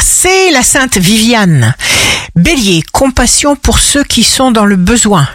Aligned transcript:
c'est 0.00 0.50
la 0.50 0.62
Sainte 0.62 0.98
Viviane. 0.98 1.74
Bélier, 2.34 2.82
compassion 2.92 3.56
pour 3.56 3.78
ceux 3.78 4.04
qui 4.04 4.22
sont 4.22 4.50
dans 4.50 4.66
le 4.66 4.76
besoin. 4.76 5.26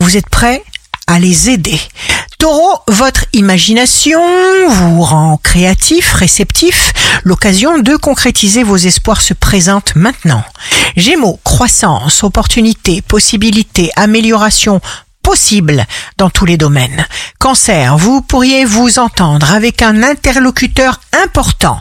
Vous 0.00 0.16
êtes 0.16 0.28
prêt 0.28 0.62
à 1.06 1.18
les 1.18 1.50
aider. 1.50 1.80
Taureau, 2.38 2.80
votre 2.88 3.24
imagination 3.32 4.20
vous 4.68 5.02
rend 5.02 5.38
créatif, 5.42 6.12
réceptif. 6.12 6.92
L'occasion 7.24 7.78
de 7.78 7.96
concrétiser 7.96 8.62
vos 8.62 8.76
espoirs 8.76 9.20
se 9.20 9.34
présente 9.34 9.94
maintenant. 9.96 10.44
Gémeaux, 10.96 11.38
croissance, 11.44 12.22
opportunité, 12.22 13.02
possibilité, 13.02 13.90
amélioration, 13.96 14.80
possible 15.30 15.86
dans 16.16 16.28
tous 16.28 16.44
les 16.44 16.56
domaines. 16.56 17.06
Cancer, 17.38 17.96
vous 17.96 18.20
pourriez 18.20 18.64
vous 18.64 18.98
entendre 18.98 19.52
avec 19.52 19.80
un 19.80 20.02
interlocuteur 20.02 20.98
important 21.24 21.80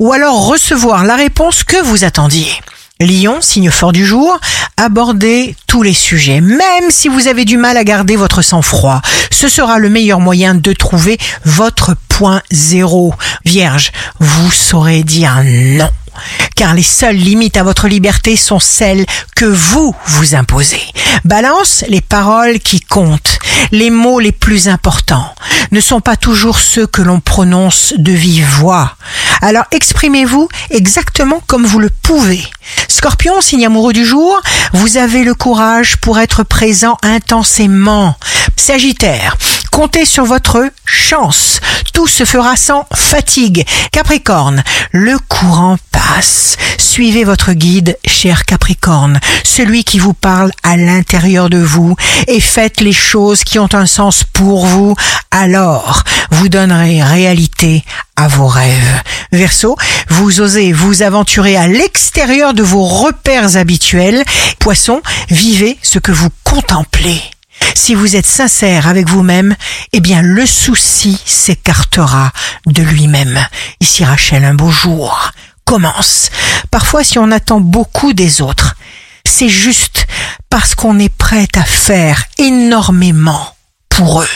ou 0.00 0.12
alors 0.12 0.46
recevoir 0.46 1.04
la 1.04 1.16
réponse 1.16 1.64
que 1.64 1.82
vous 1.82 2.04
attendiez. 2.04 2.52
Lion, 3.00 3.38
signe 3.40 3.70
fort 3.70 3.92
du 3.92 4.04
jour, 4.04 4.38
abordez 4.76 5.56
tous 5.66 5.82
les 5.82 5.94
sujets, 5.94 6.42
même 6.42 6.90
si 6.90 7.08
vous 7.08 7.26
avez 7.26 7.46
du 7.46 7.56
mal 7.56 7.78
à 7.78 7.84
garder 7.84 8.16
votre 8.16 8.42
sang-froid. 8.42 9.00
Ce 9.30 9.48
sera 9.48 9.78
le 9.78 9.88
meilleur 9.88 10.20
moyen 10.20 10.54
de 10.54 10.72
trouver 10.74 11.16
votre 11.46 11.96
point 12.10 12.42
zéro. 12.50 13.14
Vierge, 13.46 13.92
vous 14.18 14.50
saurez 14.50 15.04
dire 15.04 15.42
non 15.42 15.88
car 16.56 16.74
les 16.74 16.82
seules 16.82 17.16
limites 17.16 17.56
à 17.56 17.62
votre 17.62 17.88
liberté 17.88 18.36
sont 18.36 18.60
celles 18.60 19.06
que 19.34 19.44
vous 19.44 19.94
vous 20.06 20.34
imposez. 20.34 20.82
Balance, 21.24 21.84
les 21.88 22.00
paroles 22.00 22.58
qui 22.58 22.80
comptent, 22.80 23.38
les 23.72 23.90
mots 23.90 24.20
les 24.20 24.32
plus 24.32 24.68
importants, 24.68 25.34
ne 25.70 25.80
sont 25.80 26.00
pas 26.00 26.16
toujours 26.16 26.58
ceux 26.58 26.86
que 26.86 27.02
l'on 27.02 27.20
prononce 27.20 27.94
de 27.96 28.12
vive 28.12 28.46
voix. 28.46 28.96
Alors 29.42 29.64
exprimez-vous 29.70 30.48
exactement 30.70 31.40
comme 31.46 31.64
vous 31.64 31.78
le 31.78 31.90
pouvez. 31.90 32.42
Scorpion, 32.88 33.40
signe 33.40 33.66
amoureux 33.66 33.92
du 33.92 34.04
jour, 34.04 34.40
vous 34.72 34.96
avez 34.96 35.24
le 35.24 35.34
courage 35.34 35.96
pour 35.96 36.18
être 36.18 36.42
présent 36.42 36.96
intensément. 37.02 38.16
Sagittaire, 38.56 39.36
comptez 39.70 40.04
sur 40.04 40.24
votre 40.24 40.70
chance. 40.84 41.60
Tout 41.94 42.06
se 42.06 42.24
fera 42.24 42.56
sans 42.56 42.86
fatigue. 42.94 43.66
Capricorne, 43.92 44.62
le 44.92 45.18
courant 45.18 45.76
Suivez 46.22 47.24
votre 47.24 47.52
guide, 47.52 47.96
cher 48.06 48.44
Capricorne, 48.44 49.20
celui 49.44 49.84
qui 49.84 49.98
vous 49.98 50.12
parle 50.12 50.50
à 50.62 50.76
l'intérieur 50.76 51.48
de 51.48 51.58
vous, 51.58 51.94
et 52.26 52.40
faites 52.40 52.80
les 52.80 52.92
choses 52.92 53.44
qui 53.44 53.58
ont 53.58 53.72
un 53.74 53.86
sens 53.86 54.24
pour 54.24 54.66
vous. 54.66 54.94
Alors, 55.30 56.04
vous 56.30 56.48
donnerez 56.48 57.02
réalité 57.02 57.84
à 58.16 58.28
vos 58.28 58.48
rêves. 58.48 59.02
Verseau, 59.32 59.76
vous 60.08 60.40
osez 60.40 60.72
vous 60.72 61.02
aventurer 61.02 61.56
à 61.56 61.68
l'extérieur 61.68 62.54
de 62.54 62.62
vos 62.62 62.84
repères 62.84 63.56
habituels. 63.56 64.24
Poisson, 64.58 65.00
vivez 65.30 65.78
ce 65.82 65.98
que 65.98 66.12
vous 66.12 66.30
contemplez. 66.44 67.22
Si 67.74 67.94
vous 67.94 68.16
êtes 68.16 68.26
sincère 68.26 68.88
avec 68.88 69.08
vous-même, 69.08 69.54
eh 69.92 70.00
bien 70.00 70.22
le 70.22 70.46
souci 70.46 71.20
s'écartera 71.24 72.32
de 72.66 72.82
lui-même. 72.82 73.38
Ici 73.80 74.04
Rachel, 74.04 74.44
un 74.44 74.54
beau 74.54 74.70
jour 74.70 75.32
commence. 75.70 76.30
Parfois 76.72 77.04
si 77.04 77.20
on 77.20 77.30
attend 77.30 77.60
beaucoup 77.60 78.12
des 78.12 78.42
autres, 78.42 78.74
c'est 79.24 79.48
juste 79.48 80.08
parce 80.48 80.74
qu'on 80.74 80.98
est 80.98 81.14
prêt 81.16 81.46
à 81.54 81.62
faire 81.62 82.24
énormément 82.38 83.54
pour 83.88 84.22
eux. 84.22 84.28